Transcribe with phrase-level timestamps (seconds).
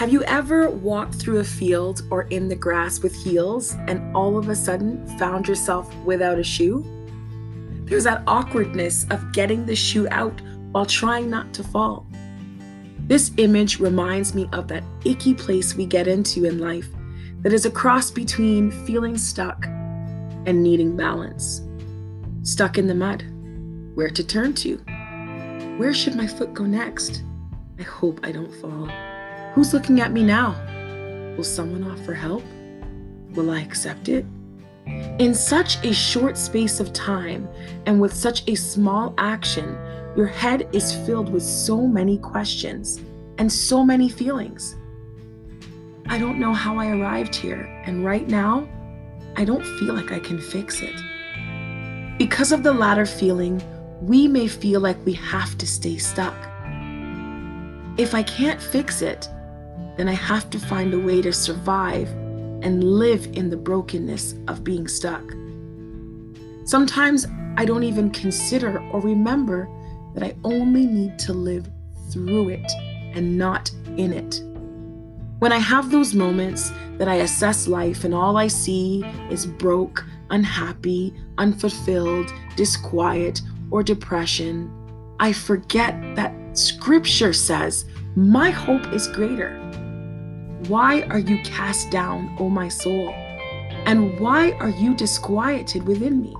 [0.00, 4.38] Have you ever walked through a field or in the grass with heels and all
[4.38, 6.82] of a sudden found yourself without a shoe?
[7.84, 10.40] There's that awkwardness of getting the shoe out
[10.72, 12.06] while trying not to fall.
[13.08, 16.88] This image reminds me of that icky place we get into in life
[17.42, 21.60] that is a cross between feeling stuck and needing balance.
[22.42, 23.22] Stuck in the mud.
[23.94, 24.78] Where to turn to?
[25.76, 27.22] Where should my foot go next?
[27.78, 28.88] I hope I don't fall.
[29.54, 30.54] Who's looking at me now?
[31.36, 32.44] Will someone offer help?
[33.34, 34.24] Will I accept it?
[35.18, 37.48] In such a short space of time
[37.86, 39.76] and with such a small action,
[40.16, 43.00] your head is filled with so many questions
[43.38, 44.76] and so many feelings.
[46.06, 48.68] I don't know how I arrived here, and right now,
[49.36, 50.94] I don't feel like I can fix it.
[52.18, 53.62] Because of the latter feeling,
[54.00, 56.36] we may feel like we have to stay stuck.
[57.96, 59.28] If I can't fix it,
[59.96, 62.08] then I have to find a way to survive
[62.62, 65.22] and live in the brokenness of being stuck.
[66.64, 69.68] Sometimes I don't even consider or remember
[70.14, 71.68] that I only need to live
[72.10, 72.72] through it
[73.14, 74.40] and not in it.
[75.40, 80.04] When I have those moments that I assess life and all I see is broke,
[80.30, 84.70] unhappy, unfulfilled, disquiet, or depression,
[85.18, 87.84] I forget that scripture says,
[88.16, 89.59] My hope is greater.
[90.68, 93.10] Why are you cast down, O my soul?
[93.86, 96.36] And why are you disquieted within me?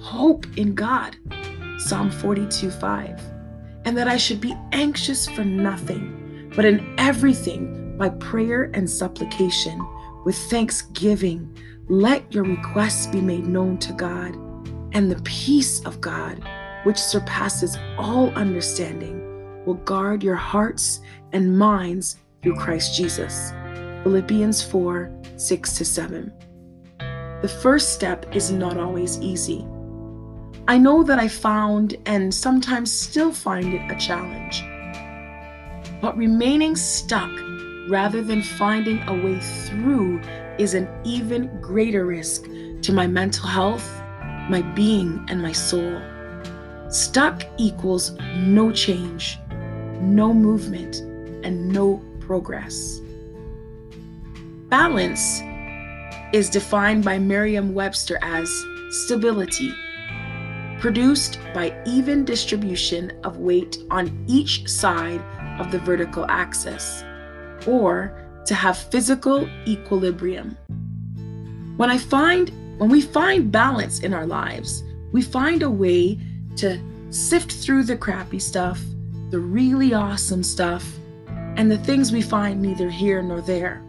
[0.00, 1.16] Hope in God.
[1.78, 3.20] Psalm 42 5.
[3.84, 9.80] And that I should be anxious for nothing, but in everything by prayer and supplication,
[10.24, 11.56] with thanksgiving,
[11.88, 14.34] let your requests be made known to God,
[14.92, 16.42] and the peace of God,
[16.82, 19.22] which surpasses all understanding,
[19.64, 21.00] will guard your hearts
[21.32, 23.50] and minds through Christ Jesus.
[24.04, 26.32] Philippians 4 6 to 7.
[27.42, 29.66] The first step is not always easy.
[30.68, 34.62] I know that I found and sometimes still find it a challenge.
[36.00, 37.32] But remaining stuck
[37.88, 40.20] rather than finding a way through
[40.56, 42.44] is an even greater risk
[42.82, 44.00] to my mental health,
[44.48, 46.00] my being, and my soul.
[46.90, 49.36] Stuck equals no change,
[50.00, 51.00] no movement,
[51.44, 53.00] and no progress.
[54.68, 55.42] Balance
[56.32, 58.50] is defined by Merriam Webster as
[58.90, 59.72] stability,
[60.80, 65.22] produced by even distribution of weight on each side
[65.60, 67.04] of the vertical axis,
[67.66, 68.12] or
[68.44, 70.56] to have physical equilibrium.
[71.76, 76.18] When I find when we find balance in our lives, we find a way
[76.56, 78.80] to sift through the crappy stuff,
[79.30, 80.84] the really awesome stuff,
[81.56, 83.82] and the things we find neither here nor there.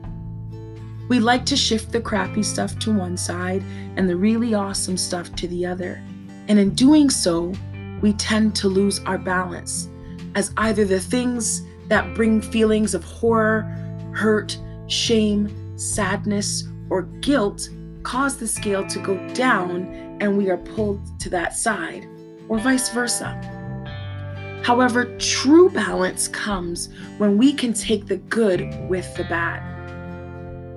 [1.10, 3.64] We like to shift the crappy stuff to one side
[3.96, 6.02] and the really awesome stuff to the other.
[6.48, 7.54] And in doing so,
[8.02, 9.90] we tend to lose our balance
[10.36, 13.62] as either the things that bring feelings of horror,
[14.14, 14.58] hurt,
[14.88, 17.70] shame, sadness, or guilt
[18.04, 22.08] cause the scale to go down and we are pulled to that side,
[22.50, 23.57] or vice versa.
[24.68, 26.90] However, true balance comes
[27.20, 29.64] when we can take the good with the bad.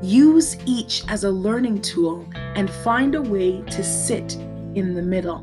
[0.00, 2.24] Use each as a learning tool
[2.54, 4.36] and find a way to sit
[4.76, 5.38] in the middle.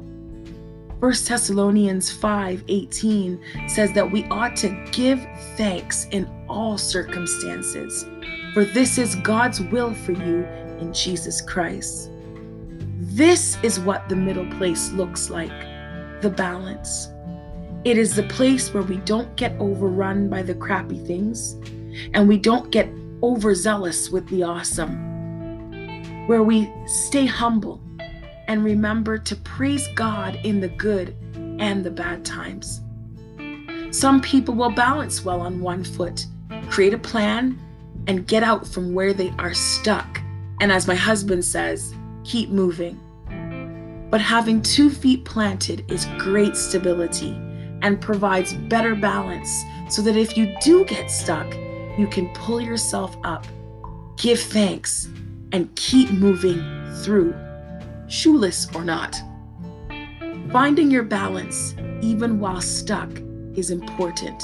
[1.01, 3.37] 1 Thessalonians 5:18
[3.67, 5.19] says that we ought to give
[5.57, 8.05] thanks in all circumstances,
[8.53, 10.45] for this is God's will for you
[10.79, 12.11] in Jesus Christ.
[12.97, 15.51] This is what the middle place looks like,
[16.21, 17.09] the balance.
[17.87, 21.53] It is the place where we don't get overrun by the crappy things
[22.13, 22.89] and we don't get
[23.23, 26.27] overzealous with the awesome.
[26.27, 27.81] Where we stay humble
[28.49, 31.15] and remember to praise God in the good
[31.59, 32.81] and the bad times.
[33.91, 36.25] Some people will balance well on one foot,
[36.69, 37.57] create a plan,
[38.05, 40.19] and get out from where they are stuck.
[40.59, 41.95] And as my husband says,
[42.25, 42.99] keep moving.
[44.09, 47.46] But having two feet planted is great stability
[47.81, 51.47] and provides better balance so that if you do get stuck,
[51.97, 53.45] you can pull yourself up,
[54.17, 55.07] give thanks,
[55.51, 56.61] and keep moving
[57.03, 57.35] through,
[58.07, 59.15] shoeless or not.
[60.51, 63.09] Finding your balance, even while stuck,
[63.55, 64.41] is important.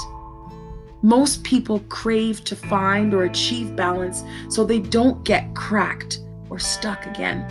[1.02, 6.20] Most people crave to find or achieve balance so they don't get cracked
[6.50, 7.42] or stuck again.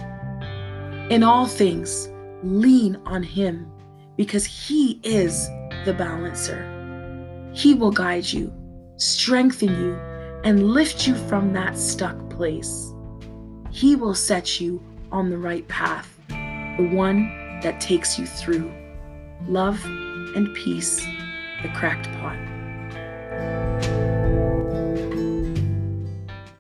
[1.11, 2.09] In all things,
[2.43, 3.71] lean on Him
[4.17, 5.49] because He is
[5.85, 6.69] the balancer.
[7.53, 8.53] He will guide you,
[8.97, 9.95] strengthen you,
[10.45, 12.93] and lift you from that stuck place.
[13.71, 17.29] He will set you on the right path, the one
[17.63, 18.73] that takes you through.
[19.47, 21.05] Love and peace,
[21.63, 22.39] the cracked pot.